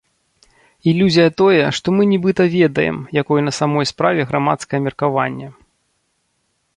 Ілюзія 0.91 1.29
тое, 1.41 1.59
што 1.79 1.87
мы 1.97 2.07
нібыта 2.13 2.47
ведаем, 2.55 2.97
якое 3.23 3.41
на 3.49 3.53
самой 3.59 3.89
справе 3.93 4.25
грамадскае 4.31 4.79
меркаванне. 4.87 5.47